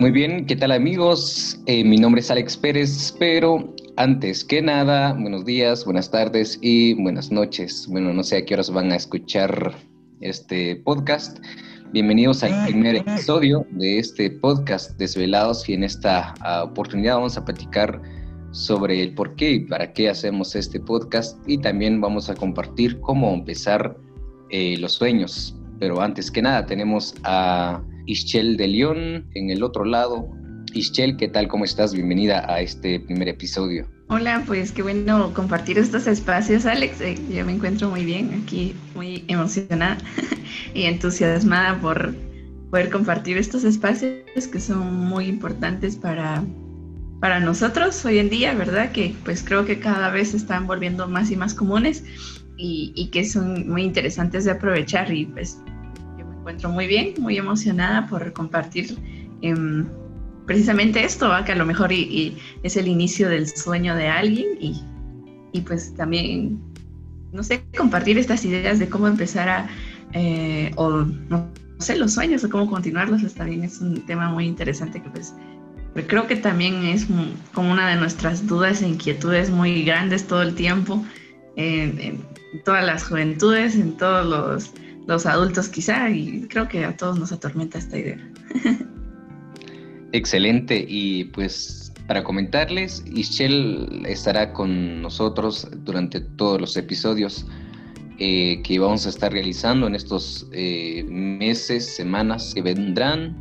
[0.00, 1.60] Muy bien, ¿qué tal amigos?
[1.66, 6.94] Eh, mi nombre es Alex Pérez, pero antes que nada, buenos días, buenas tardes y
[6.94, 7.84] buenas noches.
[7.90, 9.74] Bueno, no sé a qué horas van a escuchar
[10.20, 11.40] este podcast.
[11.92, 17.44] Bienvenidos al primer episodio de este podcast Desvelados y en esta ah, oportunidad vamos a
[17.44, 18.00] platicar
[18.52, 23.00] sobre el por qué y para qué hacemos este podcast y también vamos a compartir
[23.00, 23.96] cómo empezar
[24.50, 25.56] eh, los sueños.
[25.80, 30.28] Pero antes que nada tenemos a Ischel de León en el otro lado.
[30.72, 31.46] Ischel, ¿qué tal?
[31.46, 31.92] ¿Cómo estás?
[31.92, 33.86] Bienvenida a este primer episodio.
[34.08, 37.02] Hola, pues qué bueno compartir estos espacios, Alex.
[37.02, 39.98] Eh, yo me encuentro muy bien aquí, muy emocionada
[40.74, 42.14] y entusiasmada por
[42.70, 46.42] poder compartir estos espacios que son muy importantes para,
[47.20, 48.90] para nosotros hoy en día, ¿verdad?
[48.90, 52.04] Que pues creo que cada vez se están volviendo más y más comunes
[52.56, 55.58] y, y que son muy interesantes de aprovechar y pues
[56.48, 58.96] encuentro muy bien, muy emocionada por compartir
[59.42, 59.86] em,
[60.46, 64.82] precisamente esto, que a lo mejor y, es el inicio del sueño de alguien y,
[65.52, 66.58] y, pues también,
[67.32, 69.68] no sé, compartir estas ideas de cómo empezar a,
[70.14, 74.46] eh, o no sé, los sueños o cómo continuarlos, está bien, es un tema muy
[74.46, 75.34] interesante que pues
[76.06, 77.06] creo que también es
[77.52, 81.04] como una de nuestras dudas e inquietudes muy grandes todo el tiempo,
[81.56, 82.24] en
[82.64, 84.72] todas las juventudes, en todos los
[85.08, 88.18] los adultos quizá, y creo que a todos nos atormenta esta idea.
[90.12, 97.46] Excelente, y pues para comentarles, Ischel estará con nosotros durante todos los episodios
[98.18, 103.34] eh, que vamos a estar realizando en estos eh, meses, semanas que vendrán,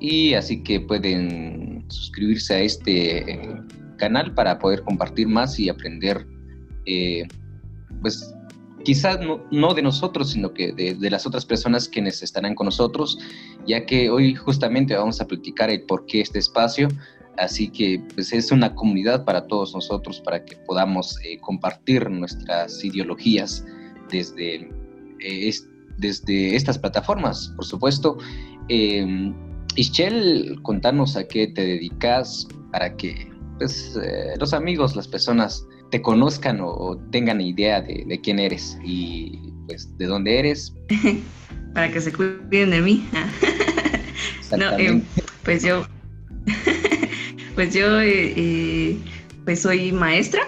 [0.00, 3.62] y así que pueden suscribirse a este eh,
[3.96, 6.26] canal para poder compartir más y aprender
[8.00, 8.34] pues
[8.84, 9.18] quizás
[9.50, 13.18] no, de nosotros, sino que de, las otras personas quienes estarán con nosotros,
[13.66, 16.88] ya que hoy justamente vamos a platicar el por qué este espacio,
[17.38, 22.84] así que pues es una comunidad para todos nosotros, para que podamos eh, compartir nuestras
[22.84, 23.64] ideologías
[24.10, 24.70] desde,
[25.20, 25.52] eh,
[25.98, 28.18] desde estas plataformas, por supuesto.
[28.68, 29.32] Eh,
[29.76, 36.00] Ischel, contanos a qué te dedicas para que pues, eh, los amigos, las personas te
[36.00, 40.74] conozcan o, tengan idea de, quién eres y pues de dónde eres.
[41.74, 43.06] Para que se cuiden de mí.
[44.56, 45.02] no, eh,
[45.44, 45.86] pues yo,
[47.54, 48.98] pues yo eh, eh,
[49.44, 50.40] pues soy maestra,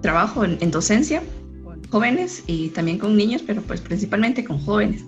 [0.00, 1.20] trabajo en, docencia
[1.64, 5.04] con jóvenes y también con niños, pero pues principalmente con jóvenes.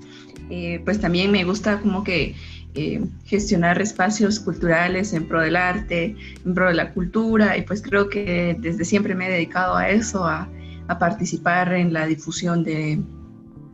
[0.85, 2.35] pues también me gusta como que
[2.75, 6.15] eh, gestionar espacios culturales en pro del arte,
[6.45, 9.89] en pro de la cultura, y pues creo que desde siempre me he dedicado a
[9.89, 10.49] eso, a,
[10.99, 12.99] participar en la difusión de,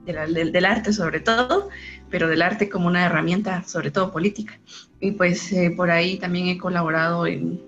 [0.05, 1.69] del arte sobre todo,
[2.11, 4.59] pero del arte como una herramienta sobre todo política.
[5.01, 7.61] Y pues eh, por ahí también he colaborado en,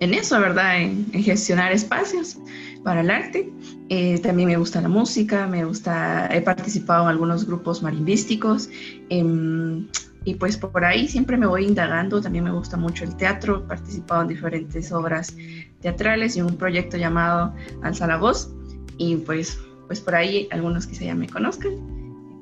[0.00, 0.80] en eso, ¿verdad?
[0.80, 2.38] En, gestionar espacios
[2.82, 3.50] para el arte.
[3.88, 8.68] Eh, también me gusta la música, me gusta, he participado en algunos grupos marimbísticos.
[9.08, 9.86] Em,
[10.24, 13.68] y pues por ahí siempre me voy indagando, también me gusta mucho el teatro, he
[13.68, 15.34] participado en diferentes obras
[15.80, 18.54] teatrales y en un proyecto llamado Alza la Voz
[18.98, 21.72] y pues, pues por ahí algunos quizá ya me conozcan.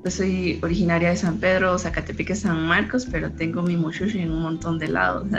[0.02, 4.42] Pues soy originaria de San Pedro, Zacatepeque, San Marcos, pero tengo mi mushushi en un
[4.42, 5.28] montón de lados.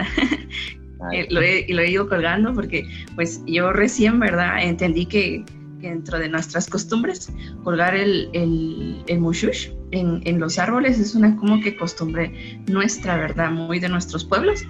[1.31, 4.61] Lo he, lo he ido colgando porque pues yo recién, ¿verdad?
[4.61, 5.43] Entendí que
[5.79, 11.35] dentro de nuestras costumbres, colgar el, el, el mushush en, en, los árboles es una
[11.35, 13.51] como que costumbre nuestra, ¿verdad?
[13.51, 14.63] Muy de nuestros pueblos,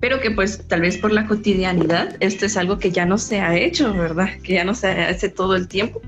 [0.00, 3.40] pero que pues tal vez por la cotidianidad esto es algo que ya no se
[3.40, 4.28] ha hecho, ¿verdad?
[4.42, 6.00] Que ya no se hace todo el tiempo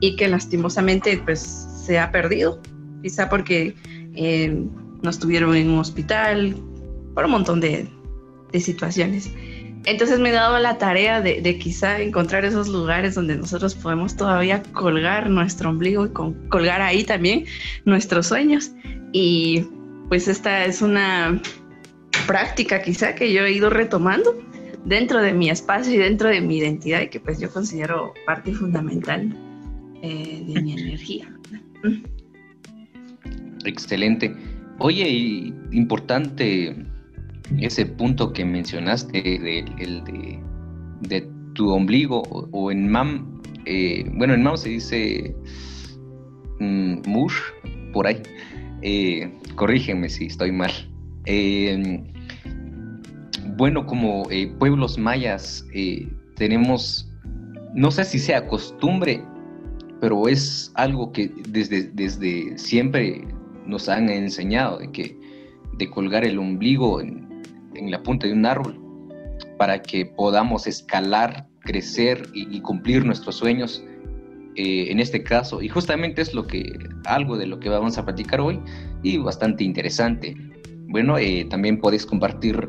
[0.00, 1.40] y que lastimosamente pues
[1.86, 2.60] se ha perdido,
[3.02, 3.74] quizá porque
[4.14, 4.66] eh,
[5.02, 6.56] no estuvieron en un hospital,
[7.14, 7.88] por un montón de,
[8.52, 9.30] de situaciones.
[9.84, 14.62] Entonces me he dado la tarea de, quizá encontrar esos lugares donde nosotros podemos todavía
[14.72, 16.10] colgar nuestro ombligo y
[16.48, 17.44] colgar ahí también
[17.84, 18.72] nuestros sueños.
[19.12, 19.64] Y
[20.08, 21.40] pues esta es una
[22.26, 24.36] práctica quizá que yo he ido retomando
[24.84, 28.52] dentro de mi espacio y dentro de mi identidad y que pues yo considero parte
[28.52, 29.34] fundamental
[30.02, 31.32] eh, de mi energía.
[33.64, 34.34] Excelente.
[34.78, 36.87] Oye, importante
[37.56, 40.04] ese punto que mencionaste de, el
[41.00, 42.22] de, tu ombligo
[42.52, 45.34] o, en mam, eh, bueno, en mam se dice
[46.60, 47.34] mm, mush,
[47.92, 48.22] por ahí.
[48.82, 49.32] Eh,
[50.08, 50.70] si estoy mal.
[51.24, 52.04] Em,
[53.56, 55.66] bueno, como eh, pueblos mayas
[56.36, 57.10] tenemos,
[57.74, 59.20] no sé si sea costumbre,
[60.00, 63.24] pero es algo que desde, desde siempre
[63.66, 65.18] nos han enseñado, de que
[65.76, 67.27] de colgar el ombligo en,
[67.86, 68.80] la punta de un árbol
[69.56, 73.84] para que podamos escalar, crecer y, cumplir nuestros sueños
[74.56, 75.60] eh, en este caso.
[75.62, 76.72] Y justamente es lo que,
[77.04, 78.60] algo de lo que vamos a platicar hoy
[79.02, 80.34] y bastante interesante.
[80.88, 82.68] Bueno, eh, también puedes compartir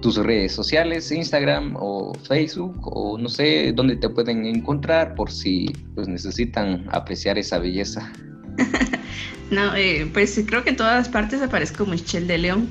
[0.00, 5.72] tus redes sociales, Instagram o Facebook, o no sé dónde te pueden encontrar por si
[5.94, 8.12] pues, necesitan apreciar esa belleza.
[9.50, 12.68] no, eh, pues creo que en todas partes aparezco Michelle de León.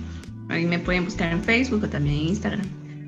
[0.49, 2.67] Ahí me pueden buscar en Facebook o también en Instagram.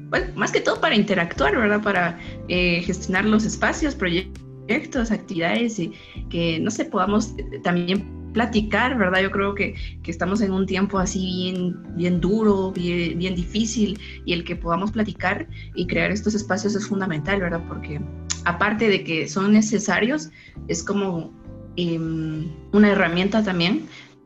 [0.09, 1.81] Bueno, más que todo para interactuar, ¿verdad?
[1.81, 5.94] Para eh, gestionar los espacios, proyectos, actividades y
[6.30, 7.33] que, no sé, podamos
[7.63, 9.21] también platicar, ¿verdad?
[9.21, 9.75] Yo creo que,
[10.06, 14.91] estamos en un tiempo así bien, bien duro, bien, bien, difícil, y el que podamos
[14.91, 17.62] platicar y crear estos espacios es fundamental, ¿verdad?
[17.68, 18.01] Porque
[18.45, 20.30] aparte de que son necesarios,
[20.68, 21.31] es como
[21.75, 23.83] em, una herramienta también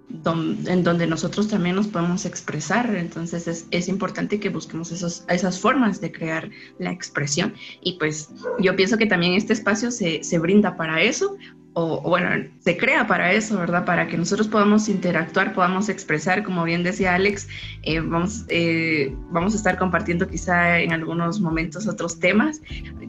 [0.10, 2.96] en donde nosotros también nos podemos expresar.
[2.96, 7.54] Entonces es, es importante que busquemos esos, esas formas de crear la expresión.
[7.82, 8.30] Y pues
[8.60, 11.38] yo pienso que también este espacio se, se brinda para eso,
[11.76, 12.30] o, bueno,
[12.60, 13.86] se crea para eso, ¿verdad?
[13.86, 17.48] Para que nosotros podamos interactuar, podamos expresar, como bien decía Alex,
[17.82, 22.62] eh, vamos, eh, vamos a estar compartiendo quizá en algunos momentos otros temas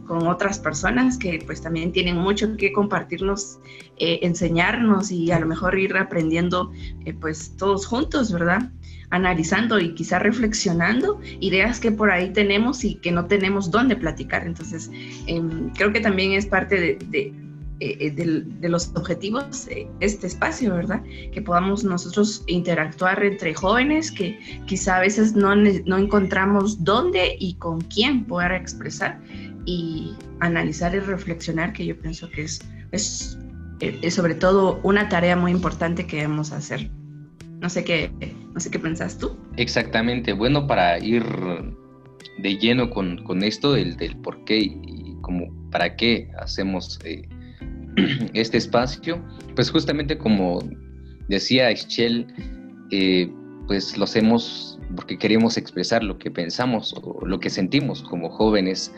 [0.06, 3.58] con otras personas que pues también tienen mucho que compartirnos,
[3.98, 6.72] eh, enseñarnos y a lo mejor ir aprendiendo
[7.20, 8.70] pues todos juntos, ¿verdad?
[9.10, 14.44] analizando y quizá reflexionando ideas que por ahí tenemos y que no tenemos dónde platicar.
[14.44, 14.90] Entonces,
[15.26, 17.32] em, creo que también es parte de,
[17.80, 19.68] eh, de, los objetivos
[20.00, 21.02] este espacio, ¿verdad?
[21.32, 27.54] Que podamos nosotros interactuar entre jóvenes que quizá a veces no, no encontramos dónde y
[27.54, 29.20] con quién poder expresar
[29.64, 32.60] y analizar y reflexionar, que yo pienso que es,
[32.92, 33.38] es,
[33.80, 36.90] eh, sobre todo una tarea muy importante que debemos hacer.
[37.60, 38.12] No sé qué,
[38.52, 39.36] no sé qué pensás tú.
[39.56, 40.32] Exactamente.
[40.32, 41.24] Bueno, para ir
[42.38, 47.00] de lleno con, con esto del, del por qué y como para qué hacemos
[48.34, 49.22] este espacio,
[49.54, 50.60] pues justamente como
[51.28, 52.26] decía Ischel,
[52.90, 53.30] eh,
[53.66, 58.92] pues lo hacemos porque queremos expresar lo que pensamos o lo que sentimos como jóvenes.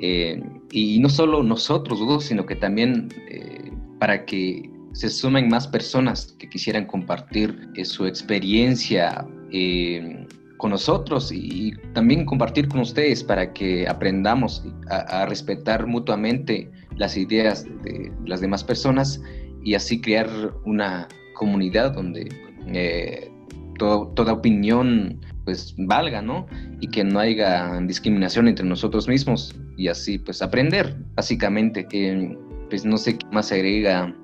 [0.00, 0.42] Eh,
[0.72, 6.36] y no solo nosotros dos, sino que también eh, para que se sumen más personas
[6.38, 9.26] que quisieran compartir su experiencia
[10.58, 17.64] con nosotros y también compartir con ustedes para que aprendamos a respetar mutuamente las ideas
[17.82, 19.20] de las demás personas
[19.62, 20.28] y así crear
[20.64, 22.28] una comunidad donde
[22.68, 23.30] eh,
[23.78, 26.46] toda opinión pues valga, ¿no?
[26.80, 31.86] Y que no haya discriminación entre nosotros mismos y así pues aprender, básicamente.
[32.70, 34.14] pues no sé qué más agrega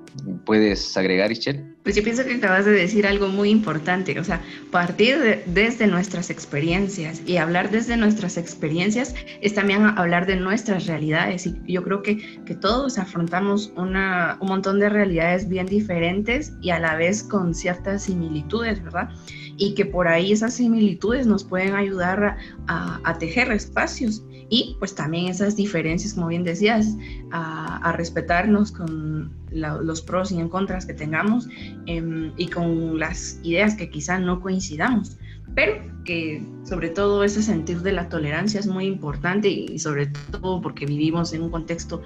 [0.45, 1.75] ¿Puedes agregar, Ischel?
[1.83, 6.29] Pues yo pienso que acabas de decir algo muy importante, o sea, partir desde nuestras
[6.29, 12.03] experiencias y hablar desde nuestras experiencias es también hablar de nuestras realidades y yo creo
[12.03, 17.23] que, que todos afrontamos una, un montón de realidades bien diferentes y a la vez
[17.23, 19.09] con ciertas similitudes, ¿verdad?
[19.57, 22.37] Y que por ahí esas similitudes nos pueden ayudar
[22.67, 26.97] a, a tejer espacios y pues también esas diferencias, como bien decías,
[27.31, 31.47] a, respetarnos con los pros y en contras que tengamos
[31.85, 35.17] em, y con las ideas que quizá no coincidamos,
[35.55, 35.73] pero
[36.05, 40.85] que sobre todo ese sentir de la tolerancia es muy importante y sobre todo porque
[40.85, 42.01] vivimos en un contexto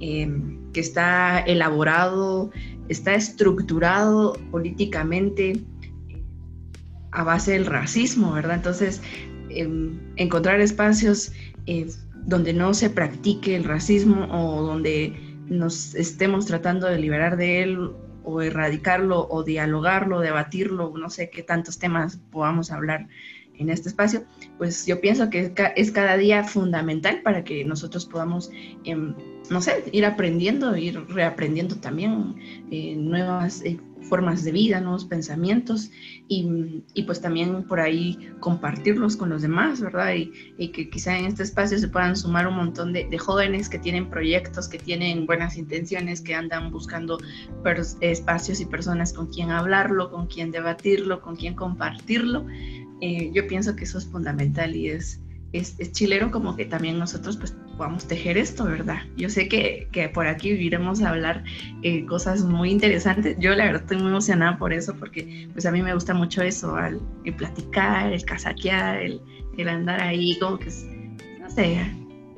[0.00, 2.50] em, que está elaborado,
[2.88, 5.62] está estructurado políticamente
[7.12, 8.56] a base del racismo, ¿verdad?
[8.56, 9.00] Entonces,
[9.50, 11.32] em, encontrar espacios
[11.66, 11.86] eh,
[12.26, 17.92] donde no se practique el racismo o donde nos estemos tratando de liberar de él
[18.24, 23.08] o erradicarlo o dialogarlo, debatirlo, no sé qué tantos temas podamos hablar
[23.58, 24.24] en este espacio,
[24.56, 28.50] pues yo pienso que es cada día fundamental para que nosotros podamos,
[28.84, 29.14] em,
[29.50, 32.34] no sé, ir aprendiendo, ir reaprendiendo también
[32.70, 35.90] eh, nuevas eh, formas de vida, nuevos pensamientos
[36.28, 40.14] y, y, pues también por ahí compartirlos con los demás, ¿verdad?
[40.14, 43.78] Y, y que quizá en este espacio se puedan sumar un montón de, jóvenes que
[43.78, 47.18] tienen proyectos, que tienen buenas intenciones, que andan buscando
[48.00, 52.46] espacios y personas con quien hablarlo, con quien debatirlo, con quien compartirlo.
[53.00, 55.20] Eh, yo pienso que eso es fundamental y es,
[55.52, 58.98] es, es, chilero como que también nosotros pues podamos tejer esto, ¿verdad?
[59.16, 61.44] Yo sé que, que por aquí iremos a hablar
[61.82, 63.36] eh, cosas muy interesantes.
[63.38, 66.42] Yo la verdad estoy muy emocionada por eso porque pues a mí me gusta mucho
[66.42, 67.00] eso, el,
[67.34, 69.20] platicar, el casaquear, el,
[69.56, 70.70] el, andar ahí como que,
[71.40, 71.78] no sé,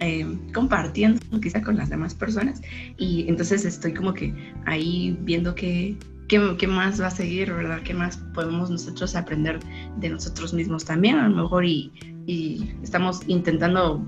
[0.01, 2.63] eh, compartiendo quizá con las demás personas
[2.97, 4.35] y entonces estoy como que
[4.67, 5.97] ahí viendo qué,
[6.31, 7.83] ¿qué, más va a seguir, verdad?
[7.83, 9.59] ¿Qué más podemos nosotros aprender
[9.99, 11.17] de nosotros mismos también?
[11.17, 11.93] A lo mejor y,
[12.27, 14.05] estamos intentando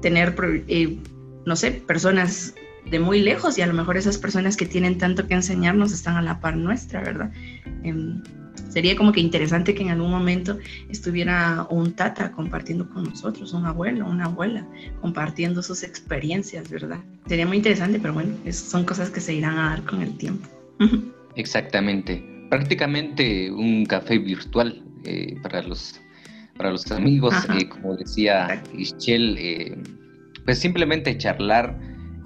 [0.00, 0.34] tener,
[0.68, 0.98] eh,
[1.46, 2.54] no sé, personas
[2.90, 6.16] de muy lejos y a lo mejor esas personas que tienen tanto que enseñarnos están
[6.16, 7.32] a la par nuestra, ¿verdad?
[7.82, 8.22] Em,
[8.68, 13.64] sería como que interesante que en algún momento estuviera un tata compartiendo con nosotros, un
[13.66, 14.66] abuelo, una abuela,
[15.00, 16.98] compartiendo sus experiencias, ¿verdad?
[17.26, 20.48] Sería muy interesante, pero bueno, son cosas que se irán a dar con el tiempo.
[21.36, 22.22] Exactamente.
[22.50, 26.00] Prácticamente un café virtual eh, para los
[26.56, 29.76] para los amigos, eh, como decía Ischel, eh,
[30.44, 31.78] pues simplemente charlar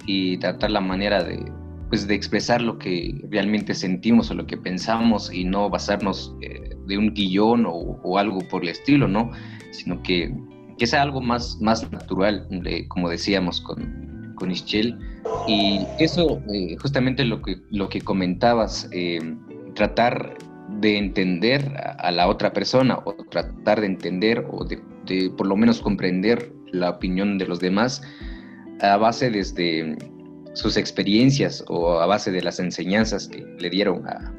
[0.05, 1.51] y tratar la manera de,
[1.89, 6.35] pues de expresar lo que realmente sentimos o lo que pensamos y no basarnos
[6.87, 9.31] de un guion o, algo por el estilo, ¿no?
[9.71, 10.33] Sino que,
[10.77, 12.47] que sea algo más, más natural,
[12.89, 14.09] como decíamos con,
[14.39, 14.97] con Ischel.
[15.47, 19.19] Y eso, eh, justamente lo que, lo que comentabas, eh,
[19.75, 20.35] tratar
[20.79, 24.79] de entender a, la otra persona o tratar de entender o de,
[25.31, 28.01] por lo menos comprender la opinión de los demás
[28.81, 29.97] a base desde
[30.53, 34.33] sus experiencias o a base de las enseñanzas que le dieron a,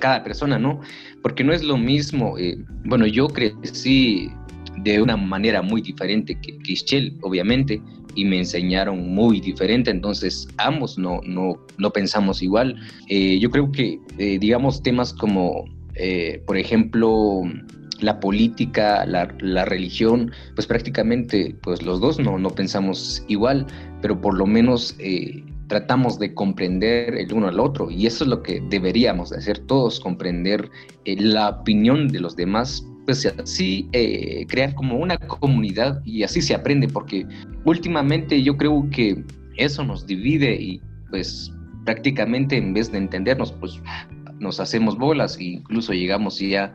[0.00, 0.80] cada persona, ¿no?
[1.22, 4.30] Porque no es lo mismo, eh, bueno, yo crecí
[4.82, 7.80] de una manera muy diferente que, que obviamente,
[8.18, 12.74] y me enseñaron muy diferente, entonces ambos no, no, no pensamos igual.
[13.06, 17.42] Eh, yo creo que, eh, digamos, temas como, eh, por ejemplo,
[18.00, 23.66] la política, la, la, religión, pues prácticamente pues los dos no, no pensamos igual,
[24.02, 24.96] pero por lo menos
[25.68, 30.00] tratamos de comprender el uno al otro y eso es lo que deberíamos hacer todos,
[30.00, 30.68] comprender
[31.04, 36.54] la opinión de los demás pues así eh, crear como una comunidad y así se
[36.54, 37.26] aprende, porque
[37.64, 39.24] últimamente yo creo que
[39.56, 41.50] eso nos divide y pues
[41.86, 43.80] prácticamente en vez de entendernos, pues
[44.40, 46.70] nos hacemos bolas e incluso llegamos ya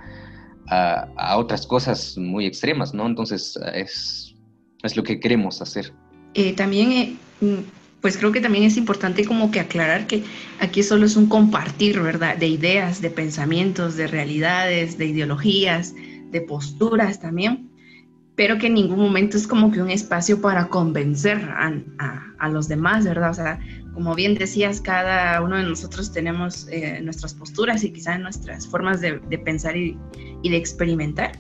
[0.70, 3.06] a, otras cosas muy extremas, ¿no?
[3.06, 4.34] Entonces es,
[4.82, 5.94] es lo que queremos hacer.
[6.34, 7.60] Eh, también, eh, mm,
[8.02, 10.24] pues creo que también es importante como que aclarar que
[10.60, 12.38] aquí solo es un compartir, ¿verdad?
[12.38, 15.94] De ideas, de pensamientos, de realidades, de ideologías,
[16.34, 17.70] de posturas también,
[18.36, 23.06] pero que en ningún momento es como que un espacio para convencer a, los demás,
[23.06, 23.30] ¿verdad?
[23.30, 23.60] O sea,
[23.94, 29.00] como bien decías, cada uno de nosotros tenemos eh, nuestras posturas y quizás nuestras formas
[29.00, 29.98] de, pensar y,
[30.42, 31.40] y de experimentar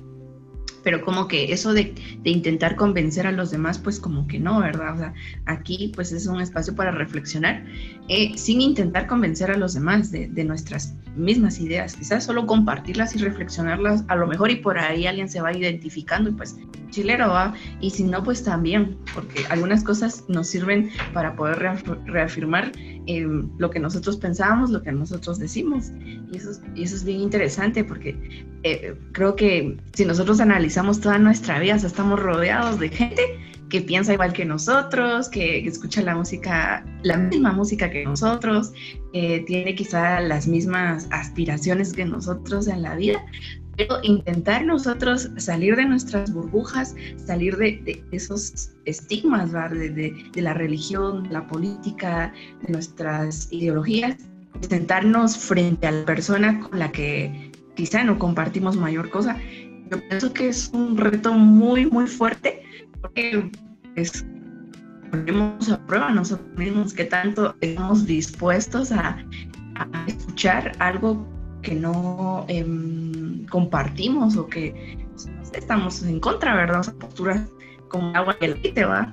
[0.83, 4.95] pero como que eso de, intentar convencer a los demás, pues como que no, ¿verdad?
[4.95, 5.13] O sea,
[5.45, 7.65] aquí pues es un espacio para reflexionar
[8.09, 13.19] eh, sin intentar convencer a los demás de, nuestras mismas ideas, quizás solo compartirlas y
[13.19, 16.57] reflexionarlas a lo mejor y por ahí alguien se va identificando y pues
[16.89, 21.59] chilero va, y si no, pues también, porque algunas cosas nos sirven para poder
[22.05, 22.71] reafirmar
[23.07, 25.91] eh, lo que nosotros pensábamos, lo que nosotros decimos,
[26.31, 31.17] y eso, y eso es bien interesante porque eh, creo que si nosotros analizamos toda
[31.17, 33.21] nuestra vida, estamos rodeados de gente
[33.69, 38.71] que piensa igual que nosotros, que, escucha la música, la misma música que nosotros,
[39.11, 43.25] que tiene quizá las mismas aspiraciones que nosotros en la vida,
[43.77, 51.29] pero intentar nosotros salir de nuestras burbujas, salir de, esos estigmas de, la religión, de
[51.29, 54.17] la política, de nuestras ideologías,
[54.69, 59.37] sentarnos frente a la persona con la que quizá no compartimos mayor cosa.
[59.91, 62.61] Yo pienso que es un reto muy, muy fuerte
[63.01, 63.51] porque
[63.95, 64.25] es,
[65.11, 69.17] ponemos a prueba nosotros mismos que tanto estamos dispuestos a,
[70.07, 71.27] escuchar algo
[71.63, 74.97] que no em, compartimos o que
[75.53, 76.81] estamos en contra, ¿verdad?
[76.81, 77.41] O sea, posturas
[77.87, 79.11] como agua y el aceite, ¿va?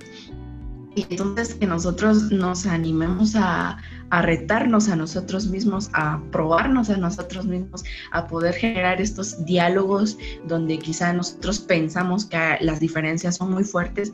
[0.95, 3.79] Y entonces que nosotros nos animemos a,
[4.11, 10.19] a retarnos a nosotros mismos, a probarnos a nosotros mismos, a poder generar estos diálogos
[10.49, 14.13] donde quizá nosotros pensamos que las diferencias son muy fuertes,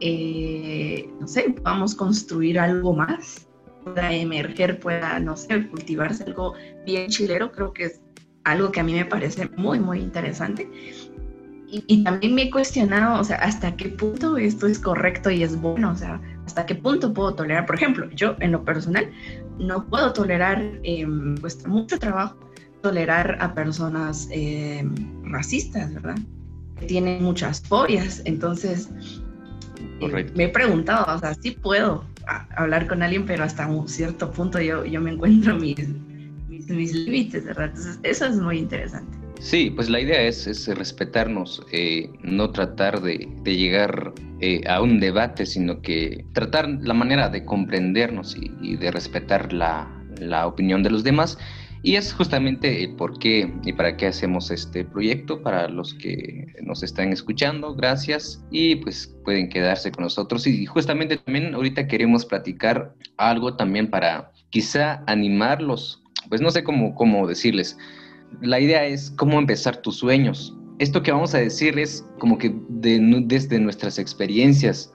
[0.00, 3.45] eh, no sé, podamos construir algo más,
[3.86, 8.00] pueda emerger, pueda, no sé, cultivarse algo bien chilero, creo que es
[8.44, 10.68] algo que a mí me parece muy, muy interesante.
[11.68, 15.60] Y, también me he cuestionado, o sea, hasta qué punto esto es correcto y es
[15.60, 17.66] bueno, o sea, hasta qué punto puedo tolerar.
[17.66, 19.10] Por ejemplo, yo en lo personal
[19.58, 21.06] no puedo tolerar, eh,
[21.40, 22.38] cuesta mucho trabajo
[22.82, 26.16] tolerar a personas em, racistas, ¿verdad?
[26.78, 28.22] Que tienen muchas fobias.
[28.26, 28.88] Entonces,
[30.00, 34.30] eh, me he preguntado, o sea, sí puedo hablar con alguien, pero hasta un cierto
[34.30, 35.88] punto yo, yo me encuentro mis,
[36.48, 37.66] mis, límites, ¿verdad?
[37.66, 39.16] Entonces, eso es muy interesante.
[39.40, 45.44] Sí, pues la idea es, respetarnos, eh, no tratar de, llegar eh, a un debate,
[45.44, 49.88] sino que tratar la manera de comprendernos y, de respetar la,
[50.46, 51.38] opinión de los demás
[51.86, 56.52] Y es justamente el por qué y para qué hacemos este proyecto, para los que
[56.60, 58.44] nos están escuchando, gracias.
[58.50, 60.48] Y pues pueden quedarse con nosotros.
[60.48, 66.92] Y justamente también ahorita queremos platicar algo también para quizá animarlos, pues no sé cómo,
[66.96, 67.78] cómo decirles.
[68.40, 70.56] La idea es cómo empezar tus sueños.
[70.80, 74.92] Esto que vamos a decir es como que desde nuestras experiencias,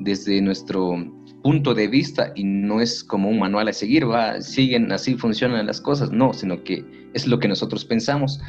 [0.00, 0.96] desde nuestro
[1.44, 5.66] punto de vista y no es como un manual a seguir, va, siguen, así funcionan
[5.66, 6.82] las cosas, no, sino que
[7.12, 8.40] es lo que nosotros pensamos.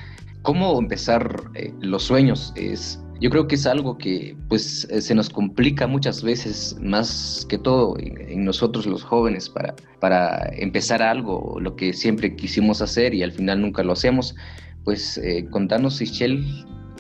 [0.44, 2.54] ¿Cómo empezar eh, los sueños?
[2.56, 7.46] Es, yo creo que es algo que pues eh, se nos complica muchas veces, más
[7.50, 13.14] que todo en, nosotros los jóvenes, para, para empezar algo, lo que siempre quisimos hacer
[13.14, 14.38] y al final nunca lo hacemos.
[14.86, 16.46] Pues eh, contanos, Michelle,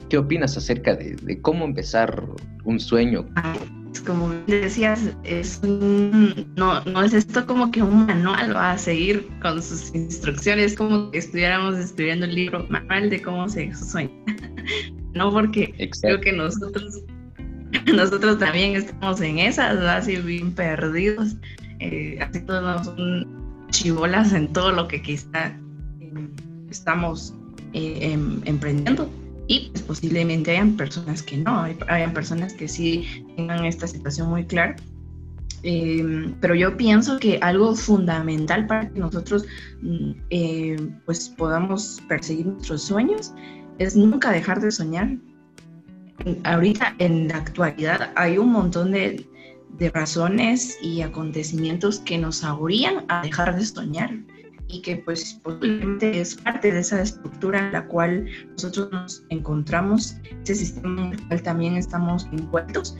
[0.09, 2.21] ¿qué opinas acerca de, de cómo empezar
[2.65, 3.25] un sueño?
[4.01, 9.61] Como decías, es no, no es esto como que un manual va a seguir con
[9.61, 14.11] sus instrucciones, como que estuviéramos escribiendo el libro manual de cómo se sueña.
[15.13, 17.03] no porque creo que nosotros
[17.93, 21.35] nosotros también estamos en esas, así bien perdidos,
[21.79, 23.27] eh, así todos son
[23.69, 25.47] chivolas en todo lo que quizá
[25.99, 26.29] eh,
[26.69, 27.33] estamos
[27.73, 29.09] eh, em, emprendiendo
[29.47, 34.45] y pues, posiblemente hayan personas que no, hayan personas que sí tengan esta situación muy
[34.45, 34.75] clara.
[35.63, 39.45] Em, pero yo pienso que algo fundamental para que nosotros
[39.81, 43.33] mm, eh, pues podamos perseguir nuestros sueños
[43.79, 45.17] es nunca dejar de soñar.
[46.43, 49.27] Ahorita en la actualidad hay un montón de,
[49.77, 54.11] de razones y acontecimientos que nos aborían a dejar de soñar
[54.75, 60.17] y que pues posiblemente es parte de esa estructura en la cual nosotros nos encontramos,
[60.43, 62.97] ese sistema en el cual también estamos envueltos,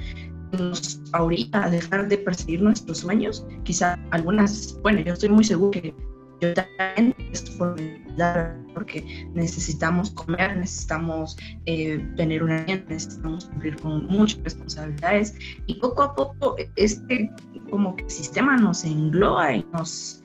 [0.54, 5.72] nos ahorita a dejar de perseguir nuestros sueños, quizá algunas, bueno, yo estoy muy seguro
[5.72, 5.94] que
[6.42, 7.76] yo también esto
[8.74, 15.34] porque necesitamos comer, necesitamos eh, tener una vida, necesitamos cumplir con muchas responsabilidades.
[15.66, 17.32] Y poco a poco este
[17.70, 20.25] como que sistema nos engloba y nos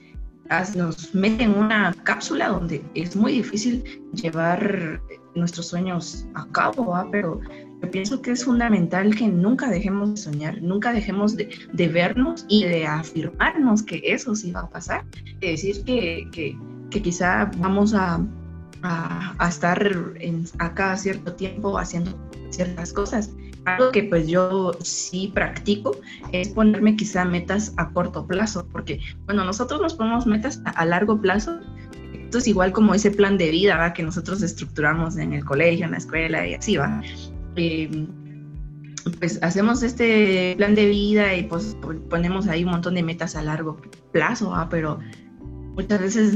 [0.74, 5.00] nos mete en una cápsula donde es muy difícil llevar
[5.34, 7.40] nuestros sueños a cabo, pero
[7.82, 11.48] yo pienso que es fundamental que nunca dejemos de soñar, nunca dejemos de,
[11.88, 15.04] vernos y de afirmarnos que eso sí va a pasar,
[15.40, 16.58] de decir que, que,
[16.90, 18.20] que quizá vamos a,
[18.82, 19.80] a, a estar
[20.18, 22.12] en, a cada cierto tiempo haciendo
[22.50, 23.30] ciertas cosas
[23.64, 25.96] algo que pues yo sí practico
[26.32, 31.20] es ponerme quizá metas a corto plazo, porque bueno, nosotros nos ponemos metas a, largo
[31.20, 31.60] plazo,
[32.12, 35.92] esto es igual como ese plan de vida que nosotros estructuramos en el colegio, en
[35.92, 37.02] la escuela y así va.
[37.56, 38.06] Em,
[39.18, 41.76] pues hacemos este plan de vida y pues
[42.08, 43.80] ponemos ahí un montón de metas a largo
[44.12, 45.00] plazo, pero
[45.74, 46.34] muchas veces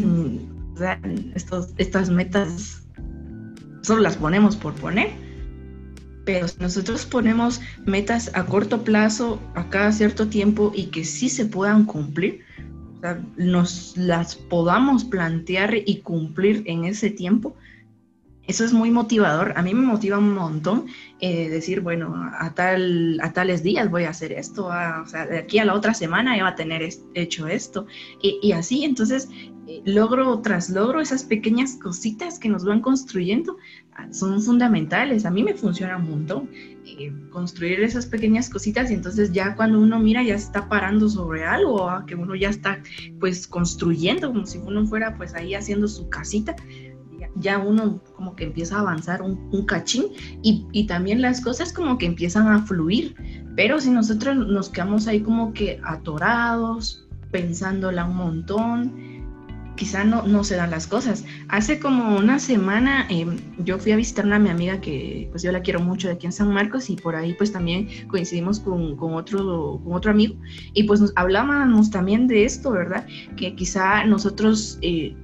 [1.35, 2.87] estos, estas metas
[3.83, 5.24] solo las ponemos por poner
[6.25, 11.29] pero si nosotros ponemos metas a corto plazo, a cada cierto tiempo y que sí
[11.29, 12.41] se puedan cumplir,
[13.37, 17.55] nos las podamos plantear y cumplir en ese tiempo,
[18.47, 19.55] eso es muy motivador.
[19.57, 20.87] A mí me motiva un montón
[21.21, 25.39] eh, decir, bueno, a, tal, a tales días voy a hacer esto, o sea, de
[25.39, 27.87] aquí a la otra semana ya va a tener hecho esto.
[28.23, 29.29] Y, y así, entonces,
[29.67, 33.57] eh, logro tras logro, esas pequeñas cositas que nos van construyendo
[34.11, 35.25] son fundamentales.
[35.25, 36.51] A mí me funciona un montón
[36.87, 41.45] eh, construir esas pequeñas cositas y entonces ya cuando uno mira ya está parando sobre
[41.45, 42.83] algo, ah, que uno ya está
[43.21, 46.55] pues construyendo como si uno fuera pues ahí haciendo su casita.
[47.37, 50.05] Ya, uno como que empieza a avanzar un, un cachín
[50.43, 53.17] y, y también las cosas como que empiezan a fluir.
[53.57, 59.14] Pero si nosotros nos quedamos ahí como que atorados, pensándola un montón,
[59.77, 61.25] quizá no, no se dan las cosas.
[61.49, 65.53] Hace como una semana em, yo fui a visitar a mi amiga que pues yo
[65.53, 68.97] la quiero mucho de aquí en San Marcos y por ahí pues también coincidimos con,
[68.97, 70.37] con otro, con otro amigo
[70.73, 73.07] y pues nos hablábamos también de esto, ¿verdad?
[73.37, 75.15] Que quizá nosotros, eh,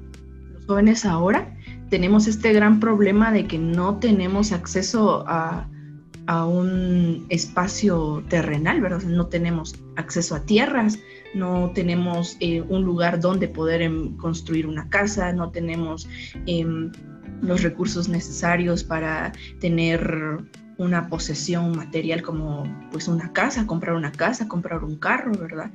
[0.54, 1.54] los jóvenes ahora,
[1.88, 5.68] tenemos este gran problema de que no tenemos acceso a,
[6.26, 9.02] a un espacio terrenal, ¿verdad?
[9.02, 10.98] no tenemos acceso a tierras,
[11.34, 16.08] no tenemos eh, un lugar donde poder em, construir una casa, no tenemos
[16.46, 16.90] em,
[17.42, 20.44] los recursos necesarios para tener
[20.78, 25.70] una posesión material como pues una casa, comprar una casa, comprar un carro, ¿verdad?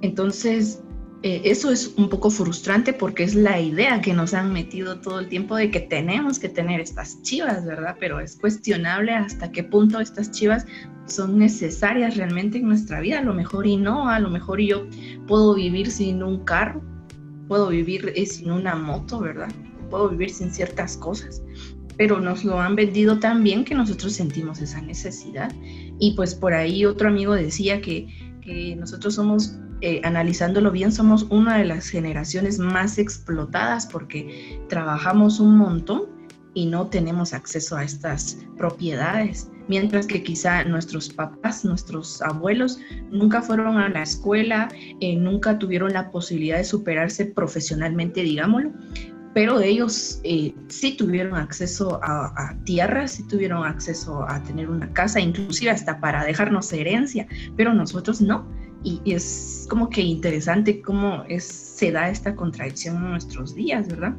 [0.00, 0.82] Entonces,
[1.26, 5.18] eh, eso es un poco frustrante porque es la idea que nos han metido todo
[5.20, 7.96] el tiempo de que tenemos que tener estas chivas, ¿verdad?
[7.98, 10.66] Pero es cuestionable hasta qué punto estas chivas
[11.06, 14.86] son necesarias realmente en nuestra vida, a lo mejor y no, a lo mejor yo
[15.26, 16.82] puedo vivir sin un carro
[17.48, 19.48] puedo vivir eh, sin una moto, ¿verdad?
[19.90, 21.42] Puedo vivir sin ciertas cosas,
[21.96, 25.52] pero nos lo han vendido tan bien que nosotros sentimos esa necesidad.
[25.98, 28.08] Y pues por ahí otro amigo decía que,
[28.46, 35.40] que nosotros somos, eh, analizándolo bien, somos una de las generaciones más explotadas porque trabajamos
[35.40, 36.04] un montón
[36.54, 42.78] y no tenemos acceso a estas propiedades, mientras que quizá nuestros papás, nuestros abuelos
[43.10, 44.68] nunca fueron a la escuela,
[45.00, 48.72] eh, nunca tuvieron la posibilidad de superarse profesionalmente, digámoslo,
[49.36, 54.90] pero ellos eh, sí tuvieron acceso a, a tierras, sí tuvieron acceso a tener una
[54.94, 58.46] casa, inclusive hasta para dejarnos herencia, pero nosotros no.
[58.82, 64.14] Y, es como que interesante cómo es, se da esta contradicción en nuestros días, ¿verdad?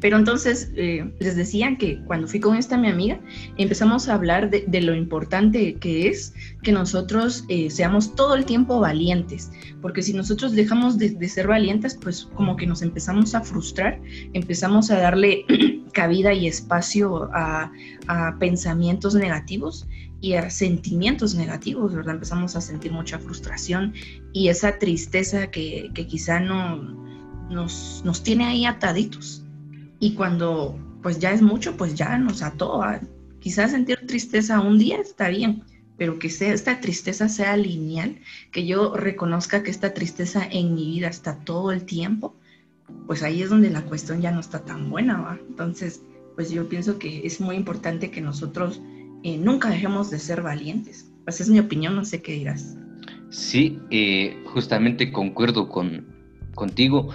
[0.00, 3.20] Pero entonces eh, les decía que cuando fui con esta mi amiga,
[3.56, 8.78] empezamos a hablar de, lo importante que es que nosotros eh, seamos todo el tiempo
[8.78, 9.50] valientes,
[9.82, 14.00] porque si nosotros dejamos de, ser valientes, pues como que nos empezamos a frustrar,
[14.32, 15.44] empezamos a darle
[15.92, 17.72] cabida y espacio a,
[18.38, 19.86] pensamientos negativos
[20.20, 22.14] y a sentimientos negativos, ¿verdad?
[22.14, 23.92] Empezamos a sentir mucha frustración
[24.32, 26.76] y esa tristeza que, quizá no
[27.50, 29.44] nos, nos tiene ahí ataditos.
[30.00, 32.82] Y cuando pues ya es mucho, pues ya nos ató.
[33.40, 35.62] Quizás sentir tristeza un día está bien,
[35.96, 38.18] pero que esta tristeza sea lineal,
[38.52, 42.34] que yo reconozca que esta tristeza en mi vida está todo el tiempo,
[43.06, 45.38] pues ahí es donde la cuestión ya no está tan buena, ¿va?
[45.48, 46.02] Entonces,
[46.34, 48.80] pues yo pienso que es muy importante que nosotros
[49.22, 51.10] eh, nunca dejemos de ser valientes.
[51.24, 52.76] Pues es mi opinión, no sé qué dirás.
[53.30, 56.06] Sí, eh, justamente concuerdo con,
[56.54, 57.10] contigo.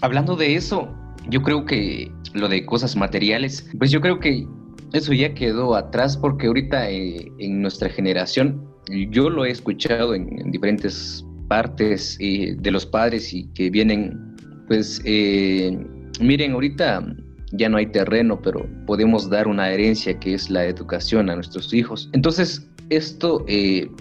[0.00, 0.97] Hablando de eso,
[1.28, 4.46] yo creo que lo de cosas materiales, pues yo creo que
[4.92, 8.66] eso ya quedó atrás porque ahorita eh, en nuestra generación,
[9.10, 14.36] yo lo he escuchado en, diferentes partes eh, de los padres y que vienen,
[14.66, 15.76] pues eh,
[16.20, 17.04] miren, ahorita
[17.52, 21.72] ya no hay terreno, pero podemos dar una herencia que es la educación a nuestros
[21.72, 22.10] hijos.
[22.12, 23.44] Entonces, esto,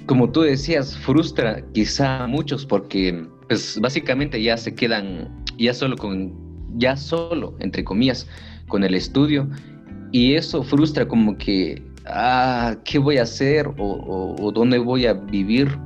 [0.06, 5.98] como tú decías, frustra quizá a muchos porque pues básicamente ya se quedan ya solo
[5.98, 8.28] con ya solo, entre comillas,
[8.68, 9.48] con el estudio.
[10.12, 13.70] Y eso frustra como que, ah, ¿qué voy a hacer?
[13.78, 15.78] O, dónde voy a vivir,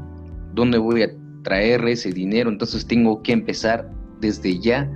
[0.53, 1.09] dónde voy a
[1.43, 2.49] traer ese dinero.
[2.49, 3.89] Entonces tengo que empezar
[4.19, 4.89] desde ya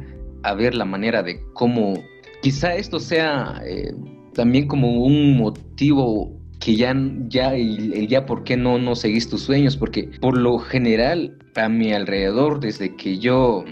[0.43, 1.95] a ver la manera de cómo,
[2.41, 3.91] quizá esto sea eh,
[4.33, 6.95] también como un motivo que ya,
[7.27, 11.69] ya, el, ya por qué no, no seguís tus sueños, porque por lo general a
[11.69, 13.63] mi alrededor, desde que yo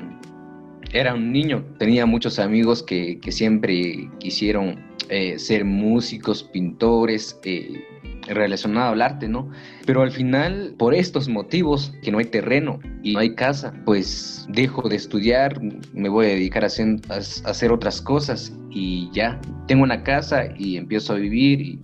[0.94, 4.80] era un niño, tenía muchos amigos que, siempre quisieron
[5.10, 7.84] eh, ser músicos, pintores, eh,
[8.28, 9.50] relacionado al arte, ¿no?
[9.86, 14.46] Pero al final, por estos motivos, que no hay terreno y no hay casa, pues
[14.50, 15.60] dejo de estudiar,
[15.94, 17.18] me voy a dedicar a hacer, a
[17.50, 21.80] hacer otras cosas y ya, tengo una casa y empiezo a vivir y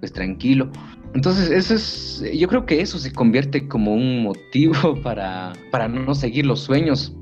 [0.00, 0.70] pues tranquilo.
[1.14, 6.14] Entonces, eso es, yo creo que eso se convierte como un motivo para, para no
[6.14, 7.14] seguir los sueños,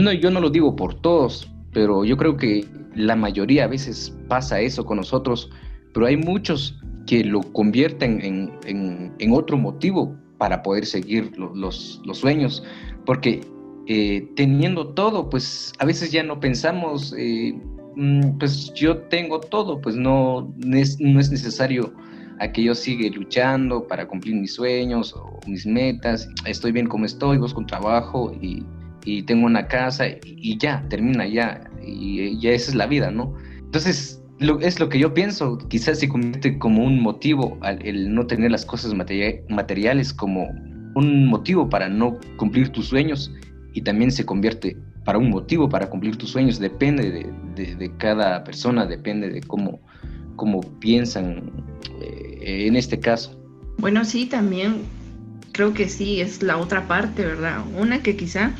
[0.00, 4.16] no, yo no lo digo por todos, pero yo creo que la mayoría a veces
[4.28, 5.50] pasa eso con nosotros,
[5.92, 8.20] pero hay muchos que lo convierten
[8.64, 12.62] en, otro motivo para poder seguir los, sueños,
[13.06, 13.40] porque
[13.86, 17.54] eh, teniendo todo, pues a veces ya no pensamos, eh,
[17.96, 21.92] mm, pues yo tengo todo, pues no, es, no es necesario
[22.40, 27.04] a que yo siga luchando para cumplir mis sueños o mis metas, estoy bien como
[27.04, 28.64] estoy, busco un trabajo y
[29.04, 33.34] y tengo una casa y, ya, termina ya, y ya esa es la vida, ¿no?
[33.58, 34.22] Entonces,
[34.60, 38.66] es lo que yo pienso, quizás se convierte como un motivo el no tener las
[38.66, 40.48] cosas materiales como
[40.94, 43.32] un motivo para no cumplir tus sueños
[43.72, 47.10] y también se convierte para un motivo para cumplir tus sueños, depende
[47.56, 49.80] de, de, cada persona, depende de cómo,
[50.36, 51.50] cómo piensan
[52.00, 53.38] eh, en este caso.
[53.78, 54.82] Bueno, sí, también
[55.52, 57.64] creo que sí, es la otra parte, ¿verdad?
[57.78, 58.52] Una que quizá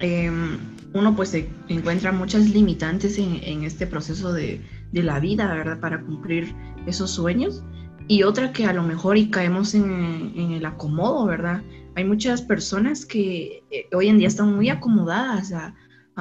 [0.00, 0.58] Em,
[0.94, 4.60] uno pues se encuentra muchas limitantes en, este proceso de,
[4.92, 5.80] la vida, ¿verdad?
[5.80, 6.54] Para cumplir
[6.86, 7.62] esos sueños.
[8.06, 11.62] Y otra que a lo mejor y caemos en, el acomodo, ¿verdad?
[11.94, 15.74] Hay muchas personas que eh, hoy en día están muy acomodadas a,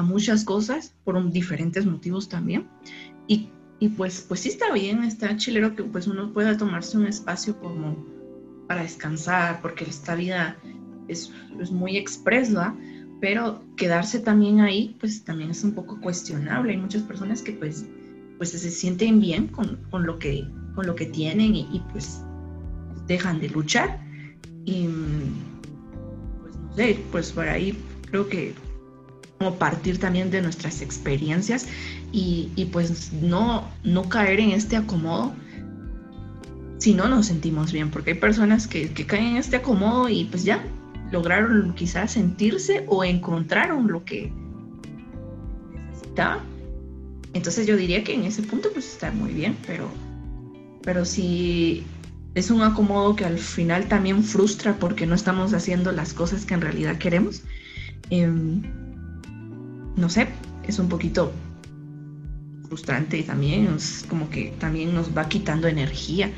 [0.04, 2.68] muchas cosas por diferentes motivos también.
[3.80, 7.60] Y, pues, pues sí está bien, está chilero que pues uno pueda tomarse un espacio
[7.60, 8.06] como
[8.68, 10.58] para descansar, porque esta vida
[11.08, 12.76] es, es muy expresa,
[13.20, 16.74] pero quedarse también ahí, pues también es un poco cuestionable.
[16.74, 17.86] Hay muchas personas que pues,
[18.38, 22.22] pues se sienten bien con, con lo, que, con lo que tienen y, pues
[23.08, 24.00] dejan de luchar.
[24.66, 24.88] Y
[26.42, 27.78] pues no sé, pues por ahí
[28.10, 28.54] creo que
[29.40, 31.68] como partir también de nuestras experiencias
[32.12, 35.34] y, pues no, no caer en este acomodo
[36.80, 40.26] si no nos sentimos bien, porque hay personas que, que caen en este acomodo y
[40.26, 40.64] pues ya
[41.12, 44.32] lograron quizás sentirse o encontraron lo que
[45.92, 46.40] necesitaban.
[47.34, 49.90] Entonces yo diría que en ese punto pues está muy bien, pero,
[50.84, 51.86] pero si
[52.36, 56.54] es un acomodo que al final también frustra porque no estamos haciendo las cosas que
[56.54, 57.44] en realidad queremos,
[58.10, 58.62] em,
[59.96, 60.28] no sé,
[60.68, 61.32] es un poquito
[62.68, 66.32] frustrante también, es como que también nos va quitando energía.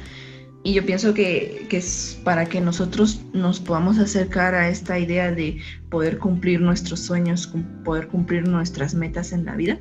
[0.64, 5.60] Y yo pienso que, es para que nosotros nos podamos acercar a esta idea de
[5.90, 7.54] poder cumplir nuestros sueños,
[7.86, 9.80] poder cumplir nuestras metas en la vida,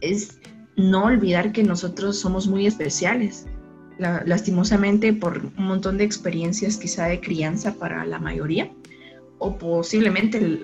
[0.00, 0.40] es
[0.76, 3.46] no olvidar que nosotros somos muy especiales.
[3.98, 8.70] lastimosamente por un montón de experiencias quizá de crianza para la mayoría,
[9.38, 10.60] o posiblemente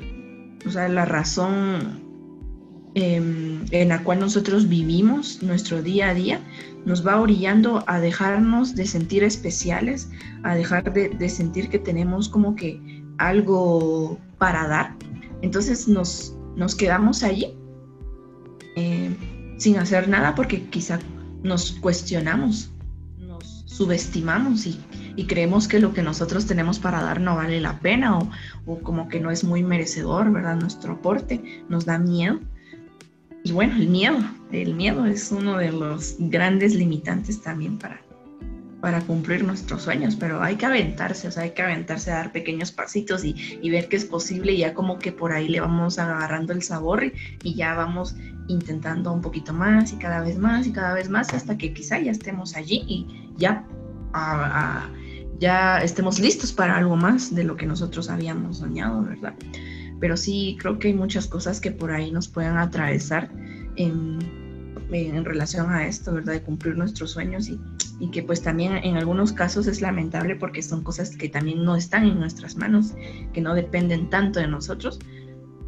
[0.67, 2.04] o sea, la razón
[2.97, 6.41] Em, en la cual nosotros vivimos nuestro día a día,
[6.85, 10.09] nos va orillando a dejarnos de sentir especiales,
[10.45, 14.97] a dejar de, sentir que tenemos como que algo para dar.
[15.43, 17.53] Entonces nos, nos quedamos allí
[18.77, 19.17] em,
[19.59, 21.01] sin hacer nada porque quizá
[21.43, 22.71] nos cuestionamos,
[23.19, 24.81] nos subestimamos y,
[25.27, 28.31] creemos que lo que nosotros tenemos para dar no vale la pena o,
[28.67, 30.57] o como que no es muy merecedor, ¿verdad?
[30.57, 32.39] Nuestro aporte nos da miedo.
[33.45, 34.19] Y bueno, el miedo,
[34.53, 38.01] el miedo es uno de los grandes limitantes también para,
[38.81, 42.33] para cumplir nuestros sueños, pero hay que aventarse, o sea, hay que aventarse a dar
[42.33, 43.35] pequeños pasitos y,
[43.69, 47.05] ver que es posible y ya como que por ahí le vamos agarrando el sabor
[47.43, 48.17] y, ya vamos
[48.49, 51.99] intentando un poquito más y cada vez más y cada vez más hasta que quizá
[51.99, 53.67] ya estemos allí y ya,
[55.39, 59.35] ya estemos listos para algo más de lo que nosotros habíamos soñado, ¿verdad?
[60.05, 63.31] Pero sí creo que hay muchas cosas que por ahí nos pueden atravesar
[63.77, 64.19] en,
[64.93, 66.35] en relación a esto, ¿verdad?
[66.35, 67.59] De cumplir nuestros sueños y,
[68.01, 71.75] y, que pues también en algunos casos es lamentable porque son cosas que también no
[71.75, 72.93] están en nuestras manos,
[73.33, 74.99] que no dependen tanto de nosotros,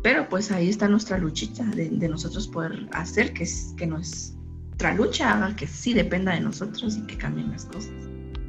[0.03, 5.57] pero pues ahí está nuestra luchita de, nosotros poder hacer que, que nuestra lucha haga
[5.57, 7.95] que sí dependa de nosotros y que cambien las cosas.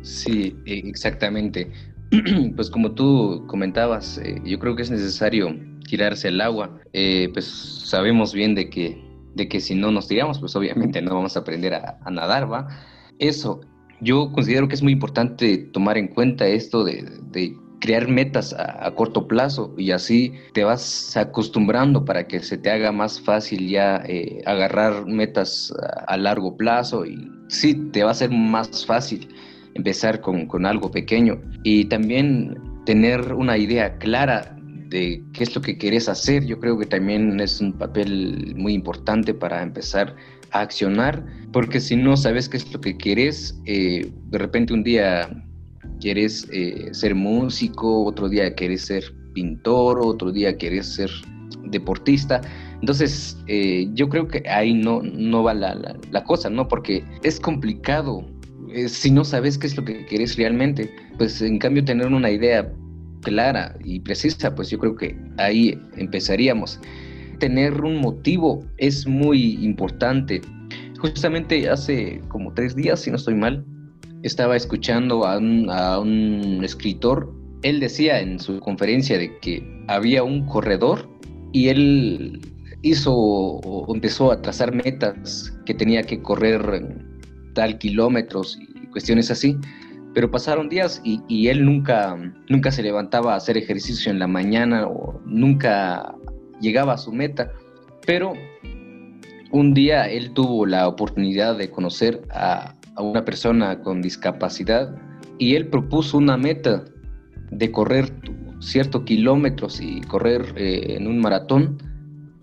[0.02, 1.72] Sí, exactamente.
[2.56, 5.56] Pues como tú comentabas, eh, yo creo que es necesario
[5.88, 6.80] tirarse el agua.
[6.94, 9.02] Eh, pues sabemos bien de que,
[9.34, 12.68] de que si no nos tiramos, pues obviamente no vamos a aprender a, nadar, ¿va?
[13.18, 13.62] Eso,
[14.00, 17.04] yo considero que es muy importante tomar en cuenta esto de,
[17.80, 22.92] crear metas a, corto plazo y así te vas acostumbrando para que se te haga
[22.92, 25.72] más fácil ya eh, agarrar metas
[26.08, 29.30] a, largo plazo y sí, te va a ser más fácil
[29.76, 34.57] empezar con, con algo pequeño y también tener una idea clara
[34.90, 38.74] de qué es lo que quieres hacer, yo creo que también es un papel muy
[38.74, 40.16] importante para empezar
[40.52, 44.84] a accionar, porque si no sabes qué es lo que quieres, eh, de repente un
[44.84, 45.30] día
[46.00, 51.10] quieres eh, ser músico, otro día quieres ser pintor, otro día quieres ser
[51.66, 52.42] deportista.
[52.80, 56.68] Entonces, eh, yo creo que ahí no, no va la, la, cosa, ¿no?
[56.68, 58.26] Porque es complicado
[58.88, 60.94] si no sabes qué es lo que quieres realmente.
[61.18, 62.72] Pues en cambio tener una idea
[63.28, 66.80] clara y precisa, pues yo creo que ahí empezaríamos.
[67.40, 70.42] Tener un motivo es muy importante.
[71.00, 73.66] Justamente hace como tres días, si no estoy mal,
[74.24, 75.38] estaba escuchando a
[76.00, 77.34] un, escritor.
[77.64, 81.10] Él decía en su conferencia de que había un corredor
[81.52, 82.40] y él
[82.82, 86.96] hizo o empezó a trazar metas que tenía que correr
[87.56, 89.58] tal kilómetros y cuestiones así
[90.18, 92.18] pero pasaron días y, él nunca,
[92.50, 96.16] nunca se levantaba a hacer ejercicio en la mañana o nunca
[96.60, 97.52] llegaba a su meta.
[98.04, 98.34] Pero
[99.52, 104.96] un día él tuvo la oportunidad de conocer a, una persona con discapacidad
[105.38, 106.84] y él propuso una meta
[107.52, 108.12] de correr
[108.60, 111.78] ciertos kilómetros y correr eh, en un maratón.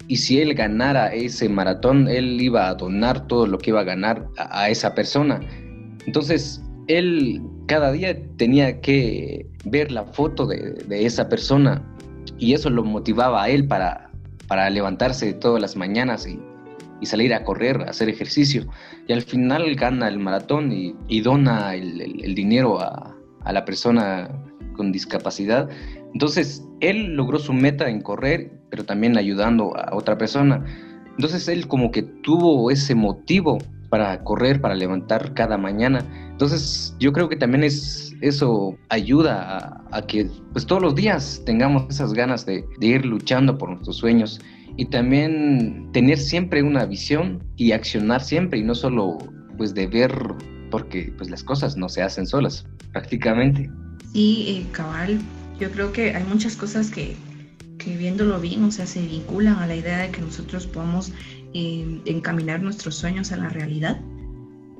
[0.06, 3.84] Y si él ganara ese maratón, él iba a donar todo lo que iba a
[3.84, 5.40] ganar a, a esa persona.
[6.06, 11.82] Entonces, él cada día tenía que ver la foto de, esa persona
[12.38, 14.10] y eso lo motivaba a él para,
[14.70, 16.40] levantarse todas las mañanas y,
[17.06, 18.66] salir a correr, a hacer ejercicio.
[19.06, 24.30] Y al final gana el maratón y, dona el, dinero a, a, la persona
[24.74, 25.68] con discapacidad.
[26.14, 30.64] Entonces, él logró su meta en correr, pero también ayudando a otra persona.
[31.16, 33.58] Entonces, él como que tuvo ese motivo
[33.94, 36.04] para correr, para levantar cada mañana.
[36.32, 41.84] Entonces, yo creo que también es eso ayuda a, que pues todos los días tengamos
[41.88, 44.40] esas ganas de, ir luchando por nuestros sueños
[44.76, 49.16] y también tener siempre una visión y accionar siempre y no solo
[49.56, 50.12] pues de ver
[50.72, 53.70] porque pues las cosas no se hacen solas prácticamente.
[54.12, 55.20] Sí, eh, cabal,
[55.60, 57.14] yo creo que hay muchas cosas que,
[57.78, 61.12] que viéndolo bien, o sea, se vinculan a la idea de que nosotros podamos
[61.54, 64.00] eh, encaminar nuestros sueños a la realidad.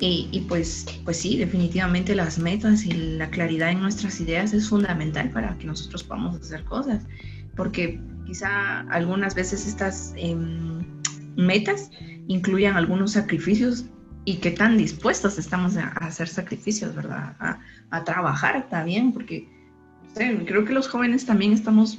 [0.00, 4.68] Y, y, pues, pues sí, definitivamente las metas y la claridad en nuestras ideas es
[4.68, 7.06] fundamental para que nosotros podamos hacer cosas,
[7.56, 10.84] porque quizá algunas veces estas em,
[11.36, 11.90] metas
[12.26, 13.86] incluyan algunos sacrificios
[14.24, 17.36] y qué tan dispuestos estamos a, hacer sacrificios, ¿verdad?
[17.38, 17.60] A,
[17.90, 19.48] a, trabajar también, porque
[20.14, 21.96] creo que los jóvenes también estamos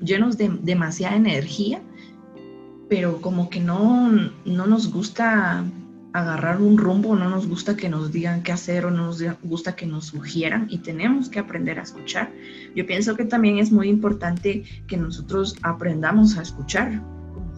[0.00, 1.80] llenos de demasiada energía,
[2.88, 4.10] pero como que no,
[4.44, 5.64] no nos gusta
[6.12, 9.76] agarrar un rumbo, no nos gusta que nos digan qué hacer o no nos gusta
[9.76, 12.32] que nos sugieran y tenemos que aprender a escuchar.
[12.74, 17.02] Yo pienso que también es muy importante que nosotros aprendamos a escuchar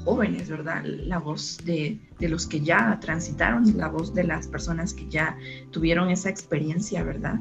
[0.09, 0.85] jóvenes, ¿verdad?
[0.85, 5.37] La voz de, de los que ya transitaron, la voz de las personas que ya
[5.71, 7.39] tuvieron esa experiencia, ¿verdad?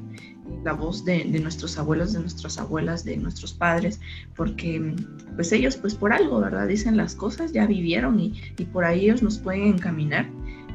[0.63, 4.01] la voz de, nuestros abuelos, de nuestras abuelas, de nuestros padres,
[4.35, 4.95] porque
[5.35, 6.67] pues ellos pues por algo, ¿verdad?
[6.67, 10.25] Dicen las cosas, ya vivieron y, y por ahí ellos nos pueden encaminar.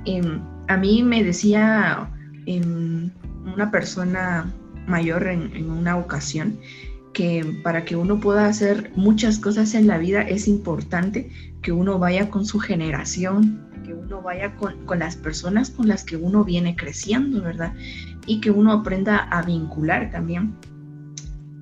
[0.07, 2.11] Em, a mí me decía
[2.47, 3.11] em,
[3.55, 4.51] una persona
[4.87, 6.59] mayor en, una ocasión
[7.13, 11.31] que para que uno pueda hacer muchas cosas en la vida es importante
[11.63, 16.05] que uno vaya con su generación, que uno vaya con, con, las personas con las
[16.05, 17.75] que uno viene creciendo, ¿verdad?
[18.27, 20.55] Y que uno aprenda a vincular también.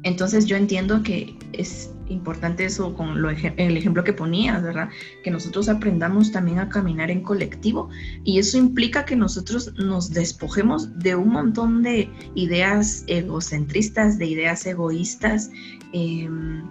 [0.03, 3.17] Entonces yo entiendo que es importante eso con
[3.57, 4.89] el ejemplo que ponías, ¿verdad?
[5.23, 7.89] Que nosotros aprendamos también a caminar en colectivo
[8.25, 14.67] y eso implica que nosotros nos despojemos de un montón de ideas egocentristas, de ideas
[14.67, 15.51] egoístas.
[15.93, 16.63] Em,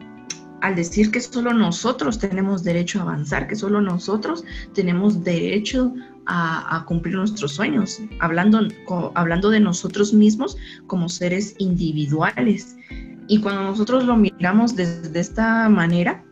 [0.62, 4.44] al decir que solo nosotros tenemos derecho a avanzar, que solo nosotros
[4.74, 5.94] tenemos derecho
[6.26, 8.60] a, cumplir nuestros sueños, hablando,
[9.16, 12.78] hablando de nosotros mismos como seres individuales.
[13.28, 16.24] Y cuando nosotros lo miramos desde esta manera,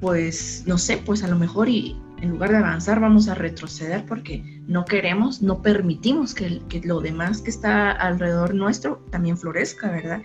[0.00, 4.04] pues no sé, pues a lo mejor y en lugar de avanzar vamos a retroceder
[4.06, 10.22] porque no queremos, no permitimos que lo demás que está alrededor nuestro también florezca, ¿verdad?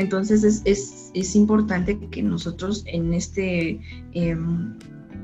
[0.00, 3.78] Entonces es, es, es importante que nosotros en este
[4.14, 4.36] eh,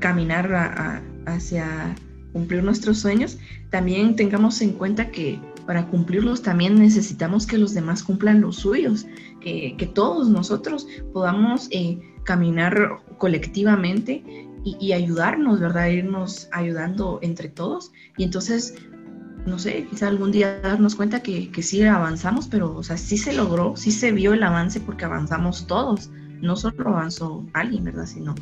[0.01, 1.97] caminar hacia
[2.35, 3.39] cumplir nuestros sueños,
[3.71, 9.07] también tengamos en cuenta que para cumplirlos también necesitamos que los demás cumplan los suyos,
[9.41, 14.23] que, que todos nosotros podamos eh, caminar colectivamente
[14.63, 15.87] y, y, ayudarnos, ¿verdad?
[15.87, 17.93] Irnos ayudando entre todos.
[18.19, 18.75] Y entonces,
[19.47, 23.17] no sé, quizá algún día darnos cuenta que, que sí avanzamos, pero, o sea, sí
[23.17, 26.11] se logró, sí se vio el avance porque avanzamos todos.
[26.43, 28.07] No solo avanzó alguien, ¿verdad?
[28.07, 28.35] Sino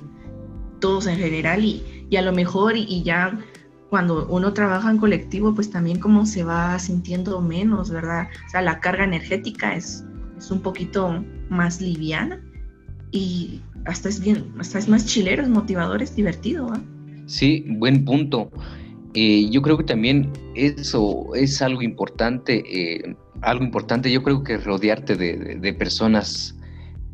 [0.80, 3.38] todos en general y, y a lo mejor y, ya
[3.90, 8.28] cuando uno trabaja en colectivo, pues también como se va sintiendo menos, ¿verdad?
[8.46, 10.04] O sea, la carga energética es,
[10.36, 12.42] es un poquito más liviana
[13.12, 16.72] y hasta es bien, hasta es más chilero, es motivador, es divertido.
[17.26, 18.50] Sí, buen punto.
[19.14, 24.56] Eh, yo creo que también eso es algo importante, eh, algo importante, yo creo que
[24.58, 26.56] rodearte de, de, personas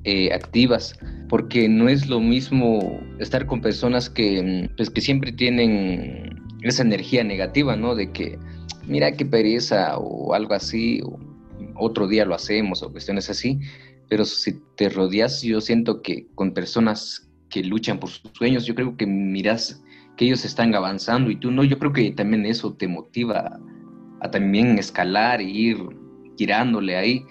[0.05, 6.43] eh, activas, porque no es lo mismo estar con personas que, pues, que siempre tienen
[6.63, 7.95] esa energía negativa, ¿no?
[7.95, 8.39] De que,
[8.87, 11.03] mira qué pereza o algo así,
[11.77, 13.61] otro día lo hacemos o cuestiones así,
[14.09, 18.75] pero si te rodeas, yo siento que con personas que luchan por sus sueños, yo
[18.75, 19.83] creo que miras
[20.21, 23.59] que ellos están avanzando y tú no, yo creo que también eso te motiva
[24.21, 25.79] a, también escalar e ir
[26.37, 27.25] tirándole ahí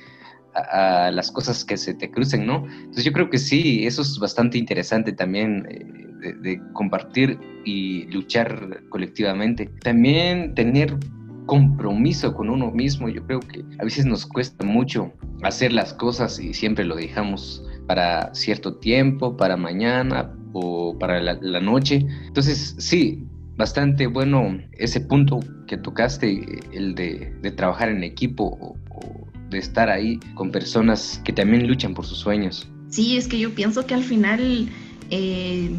[0.55, 2.65] a, a, las cosas que se te crucen, ¿no?
[2.65, 5.67] Entonces yo creo que sí, eso es bastante interesante también.
[5.69, 5.85] Eh,
[6.19, 9.69] de, de, compartir y luchar colectivamente.
[9.81, 10.97] También tener
[11.45, 13.07] compromiso con uno mismo.
[13.07, 17.63] Yo creo que a veces nos cuesta mucho hacer las cosas y siempre lo dejamos
[17.87, 22.05] para cierto tiempo, para mañana o para la, la noche.
[22.27, 23.27] Entonces, sí,
[23.59, 29.57] bastante bueno ese punto que tocaste, el de, de trabajar en equipo o, o, de
[29.57, 32.69] estar ahí con personas que también luchan por sus sueños.
[32.89, 34.69] Sí, es que yo pienso que al final
[35.09, 35.71] eh,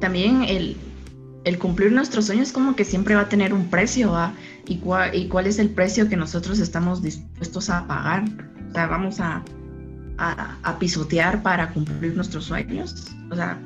[0.00, 0.76] también el,
[1.44, 4.34] el, cumplir nuestros sueños como que siempre va a tener un precio, ¿va?
[4.68, 8.24] ¿Y, cuál, ¿Y cuál es el precio que nosotros estamos dispuestos a pagar?
[8.68, 9.42] O sea, vamos a,
[10.18, 13.14] a, a pisotear para cumplir nuestros sueños.
[13.30, 13.58] O sea,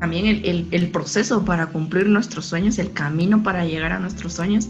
[0.00, 4.68] también el, el, proceso para cumplir nuestros sueños, el camino para llegar a nuestros sueños,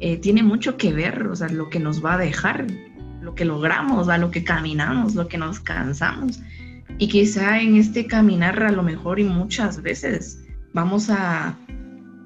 [0.00, 2.66] eh, tiene mucho que ver, o sea, lo que nos va a dejar,
[3.22, 4.18] lo que logramos, ¿va?
[4.18, 6.40] lo que caminamos, lo que nos cansamos.
[6.98, 10.42] Y quizá en este caminar a lo mejor y muchas veces
[10.72, 11.56] vamos a,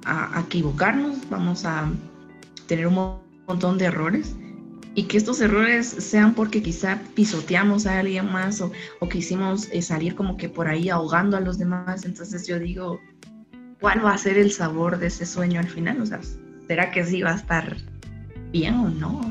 [0.05, 1.91] a, equivocarnos, vamos a
[2.67, 4.35] tener un montón de errores
[5.01, 9.81] y que estos errores sean porque quizá pisoteamos a alguien más o, o quisimos eh,
[9.81, 12.05] salir como que por ahí ahogando a los demás.
[12.05, 13.01] Entonces yo digo,
[13.81, 16.03] ¿cuál va a ser el sabor de ese sueño al final?
[16.03, 16.21] O sea,
[16.69, 17.79] ¿será que sí va a estar
[18.53, 19.23] bien o no?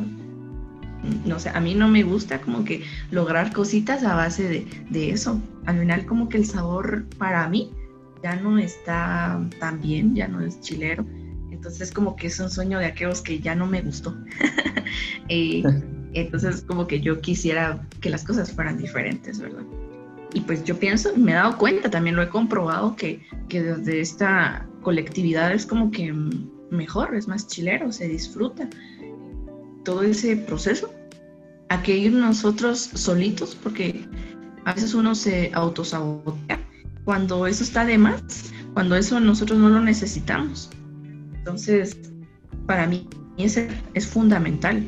[1.23, 5.11] No sé, a mí no me gusta como que lograr cositas a base de, de
[5.11, 5.39] eso.
[5.67, 7.71] Al final como que el sabor para mí
[8.23, 11.05] ya no está tan bien, ya no es chilero.
[11.59, 14.15] Entonces como que es un sueño de aquellos que ya no me gustó.
[15.31, 15.61] Eh,
[16.13, 19.61] entonces como que yo quisiera que las cosas fueran diferentes, ¿verdad?
[20.33, 23.99] Y pues yo pienso, me he dado cuenta, también lo he comprobado, que, que desde
[23.99, 26.11] esta colectividad es como que
[26.71, 28.67] mejor, es más chilero, se disfruta
[29.83, 30.91] todo ese proceso
[31.69, 34.07] a que ir nosotros solitos, porque
[34.65, 36.59] a veces uno se autosabotea
[37.05, 40.71] cuando eso está de más, cuando eso nosotros no lo necesitamos.
[41.49, 41.97] Entonces,
[42.67, 43.07] para mí
[43.39, 43.59] es,
[43.95, 44.87] es fundamental.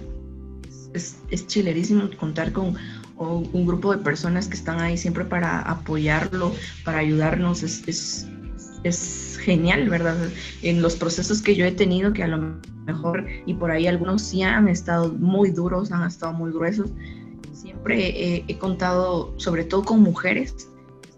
[0.94, 2.76] Es, es, chilerísimo contar con
[3.18, 6.54] un grupo de personas que están ahí siempre para apoyarlo,
[6.86, 7.64] para ayudarnos.
[7.64, 8.28] Es, es,
[8.84, 10.16] es genial, ¿verdad?
[10.62, 14.22] En los procesos que yo he tenido, que a lo mejor, y por ahí algunos
[14.22, 16.92] sí han estado muy duros, han estado muy gruesos,
[17.54, 20.68] siempre he contado, sobre todo con mujeres,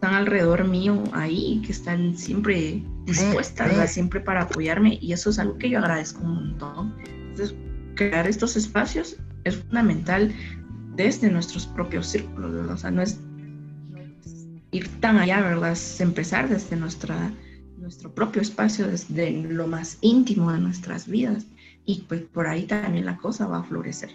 [0.03, 5.57] están alrededor mío ahí, que están siempre dispuestas, siempre para apoyarme y eso es algo
[5.57, 6.93] que yo agradezco un montón.
[7.05, 7.55] Entonces,
[7.95, 10.33] crear estos espacios es fundamental
[10.97, 13.17] desde nuestros propios círculos, o sea, no es,
[14.71, 15.71] ir tan allá, ¿verdad?
[15.71, 17.31] Es empezar desde nuestra,
[17.77, 21.45] nuestro propio espacio, desde lo más íntimo de nuestras vidas
[21.85, 24.09] y pues por ahí también la cosa va a florecer.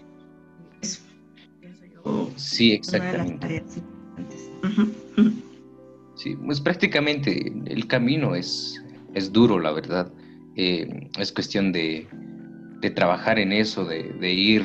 [0.82, 1.00] Eso,
[2.04, 3.62] yo, sí, exactamente.
[6.18, 8.82] Sí, pues prácticamente el camino es,
[9.14, 10.12] es duro, la verdad.
[10.56, 12.08] Eh, es cuestión de,
[12.80, 14.62] de, trabajar en eso, de, de, ir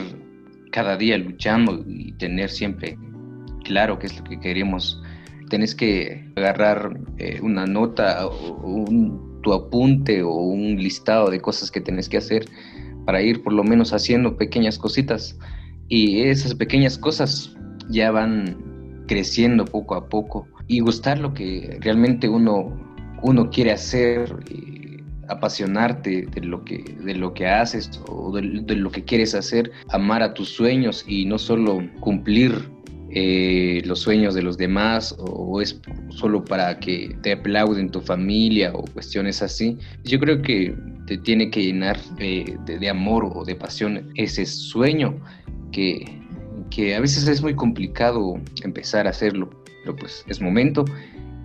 [0.71, 2.97] cada día luchando y tener siempre
[3.63, 4.99] claro qué es lo que queremos.
[5.51, 11.81] Tienes que agarrar eh, una nota un, tu apunte o un listado de cosas que
[11.81, 12.47] tienes que hacer
[13.05, 15.37] para ir por lo menos haciendo pequeñas cositas.
[15.87, 17.55] Y esas pequeñas cosas
[17.89, 18.72] ya van
[19.13, 22.75] creciendo poco a poco y gustar lo que realmente uno,
[23.21, 24.35] uno quiere hacer,
[25.27, 30.23] apasionarte de lo, que, de lo que haces o de, lo que quieres hacer, amar
[30.23, 32.69] a tus sueños y no solo cumplir
[33.11, 38.71] eh, los sueños de los demás o, es solo para que te aplauden tu familia
[38.73, 39.77] o cuestiones así.
[40.05, 45.21] Yo creo que te tiene que llenar de, de amor o de pasión ese sueño
[45.71, 46.22] que,
[46.73, 49.49] que a veces es muy complicado empezar a hacerlo
[49.83, 50.85] pero pues es momento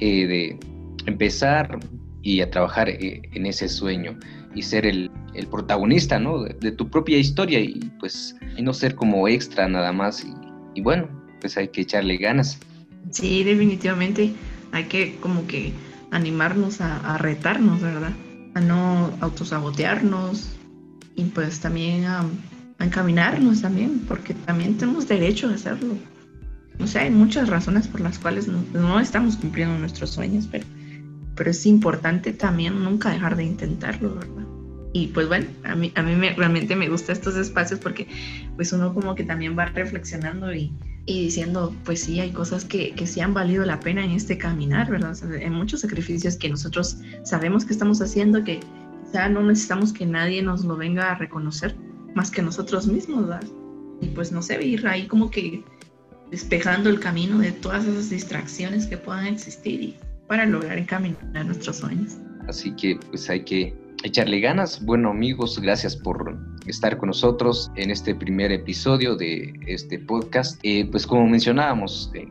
[0.00, 0.60] eh, de
[1.06, 1.78] empezar
[2.22, 4.16] y a trabajar eh, en ese sueño
[4.54, 5.10] y ser el,
[5.50, 6.42] protagonista, ¿no?
[6.42, 10.26] De, tu propia historia y pues y no ser como extra nada más
[10.74, 11.08] y, bueno,
[11.40, 12.58] pues hay que echarle ganas.
[13.10, 14.32] Sí, definitivamente
[14.72, 15.72] hay que como que
[16.10, 18.12] animarnos a, retarnos, ¿verdad?
[18.54, 20.48] A no autosabotearnos
[21.14, 22.24] y pues también a
[22.84, 25.94] encaminarnos también, porque también tenemos derecho a hacerlo.
[26.80, 30.64] O sea, hay muchas razones por las cuales no, estamos cumpliendo nuestros sueños, pero,
[31.34, 34.44] pero es importante también nunca dejar de intentarlo, ¿verdad?
[34.92, 38.06] Y pues bueno, a mí, a mí me, realmente me gustan estos espacios porque
[38.56, 40.72] pues uno como que también va reflexionando y,
[41.04, 44.38] y diciendo, pues sí, hay cosas que, que, sí han valido la pena en este
[44.38, 45.16] caminar, ¿verdad?
[45.34, 48.60] hay muchos sacrificios que nosotros sabemos que estamos haciendo, que
[49.04, 51.76] quizá no necesitamos que nadie nos lo venga a reconocer
[52.14, 53.48] más que nosotros mismos, ¿verdad?
[54.00, 55.64] Y pues no sé, ir ahí como que
[56.30, 59.94] despejando el camino de todas esas distracciones que puedan existir
[60.26, 62.18] para lograr encaminar nuestros sueños.
[62.46, 64.84] Así que pues hay que echarle ganas.
[64.84, 70.60] Bueno amigos, gracias por estar con nosotros en este primer episodio de este podcast.
[70.62, 72.28] Eh, pues como mencionábamos, eh,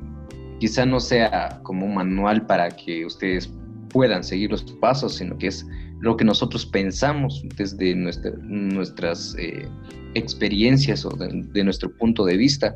[0.59, 3.51] quizá no sea como un manual para que ustedes
[3.89, 5.65] puedan seguir los pasos, sino que es
[5.99, 9.67] lo que nosotros pensamos desde nuestras eh,
[10.13, 12.75] experiencias o de, nuestro punto de vista.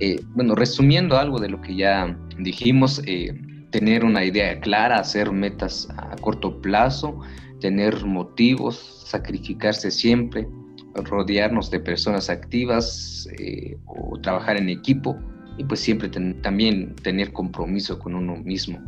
[0.00, 3.32] Eh, bueno, resumiendo algo de lo que ya dijimos, eh,
[3.70, 7.20] tener una idea clara, hacer metas a corto plazo,
[7.60, 10.46] tener motivos, sacrificarse siempre,
[10.94, 15.18] rodearnos de personas activas eh, o trabajar en equipo
[15.56, 18.80] y pues siempre también tener compromiso con uno mismo.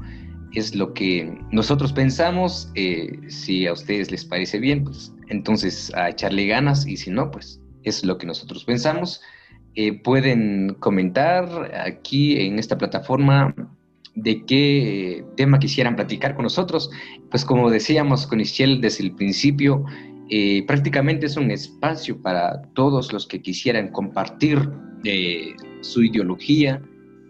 [0.56, 2.72] Es lo que nosotros pensamos,
[3.28, 7.60] si a ustedes les parece bien, pues entonces a echarle ganas y si no, pues
[7.82, 9.20] es lo que nosotros pensamos.
[9.74, 13.54] Eh, pueden comentar aquí en esta plataforma
[14.14, 16.90] de qué tema quisieran platicar con nosotros.
[17.30, 19.84] Pues como decíamos con Ischel desde el principio,
[20.30, 24.68] eh, prácticamente es un espacio para todos los que quisieran compartir
[25.82, 26.82] su ideología,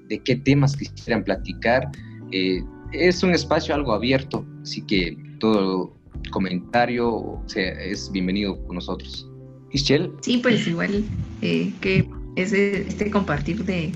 [0.08, 1.90] de qué temas quisieran platicar.
[2.30, 2.62] Eh,
[2.92, 5.94] es un espacio algo abierto, así que todo
[6.30, 9.28] comentario es bienvenido con nosotros.
[9.72, 10.12] Ischel.
[10.22, 11.04] Sí, pues igual
[11.42, 13.92] eh, que es este compartir de,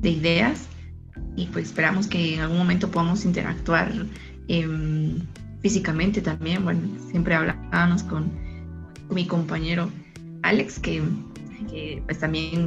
[0.00, 0.68] de ideas
[1.36, 3.92] y pues esperamos que en algún momento podamos interactuar
[4.48, 5.18] em,
[5.60, 6.64] físicamente también.
[6.64, 8.30] Bueno, siempre hablábamos con,
[9.10, 9.90] mi compañero
[10.42, 11.02] Alex, que,
[12.04, 12.66] pues también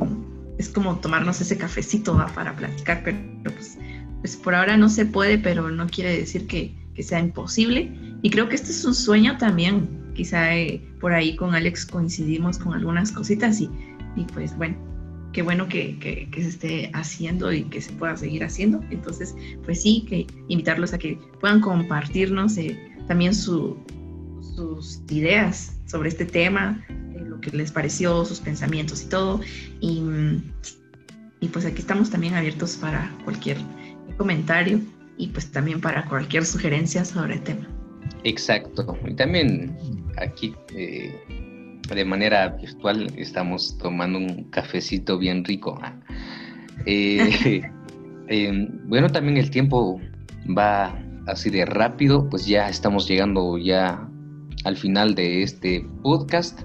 [0.58, 3.78] es como tomarnos ese cafecito para platicar, pero pues,
[4.22, 7.92] pues, por ahora no se puede, pero no quiere decir que, sea imposible.
[8.22, 9.90] Y creo que este es un sueño también.
[10.14, 13.72] Quizá eh, por ahí con Alex coincidimos con algunas cositas y,
[14.16, 14.78] y pues bueno,
[15.34, 18.82] qué bueno que, se esté haciendo y que se pueda seguir haciendo.
[18.92, 23.78] Entonces, pues sí, que invitarlos a que puedan compartirnos eh, también sus
[25.10, 26.86] ideas sobre este tema,
[27.26, 29.42] lo que les pareció, sus pensamientos y todo.
[29.80, 30.04] Y,
[31.40, 33.58] y pues aquí estamos también abiertos para cualquier
[34.22, 34.80] comentario
[35.18, 37.68] y pues también para cualquier sugerencia sobre el tema.
[38.24, 38.96] Exacto.
[39.08, 39.76] Y también
[40.18, 41.12] aquí eh,
[41.92, 45.80] de manera virtual estamos tomando un cafecito bien rico.
[45.82, 45.96] ¿ah?
[46.86, 47.64] Eh,
[48.28, 50.00] em, bueno, también el tiempo
[50.56, 50.96] va
[51.26, 54.08] así de rápido, pues ya estamos llegando ya
[54.66, 56.62] al final de este podcast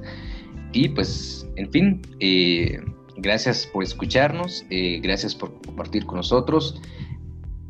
[0.72, 2.78] y pues, en fin, eh,
[3.16, 4.62] gracias por escucharnos,
[5.02, 6.82] gracias por compartir con nosotros.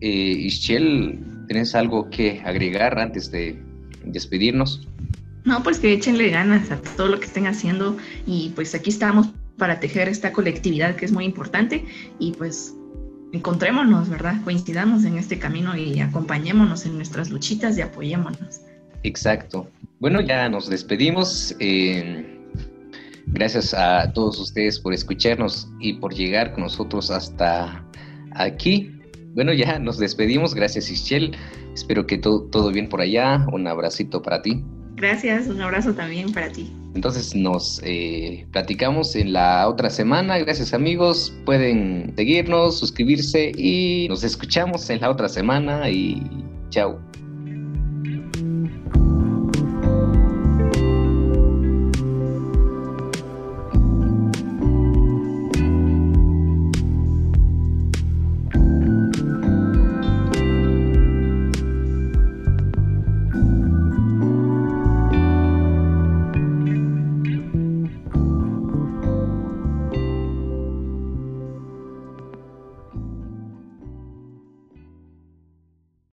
[0.01, 1.19] Ischel,
[1.49, 3.59] ¿tienes algo que agregar antes de
[4.05, 4.87] despedirnos?
[5.45, 9.29] No, pues que échenle ganas a todo lo que estén haciendo y pues aquí estamos
[9.57, 11.85] para tejer esta colectividad que es muy importante
[12.19, 12.75] y pues
[13.33, 14.43] encontrémonos, ¿verdad?
[14.45, 18.61] Coincidamos en este camino y acompañémonos en nuestras luchitas y apoyémonos.
[19.03, 19.69] Exacto.
[20.01, 21.55] Bueno, ya nos despedimos.
[21.61, 22.41] Eh,
[23.27, 27.85] gracias a todos ustedes por escucharnos y por llegar con nosotros hasta
[28.33, 28.96] aquí.
[29.37, 30.55] Bueno, ya nos despedimos.
[30.55, 31.37] Gracias, Ischel.
[31.75, 33.47] Espero que todo, todo bien por allá.
[33.53, 34.65] Un abracito para ti.
[34.97, 36.73] Gracias, un abrazo también para ti.
[36.95, 40.39] Entonces nos eh, platicamos en la otra semana.
[40.39, 41.37] Gracias amigos.
[41.45, 46.23] Pueden seguirnos, suscribirse y nos escuchamos en la otra semana y
[46.71, 46.99] chao.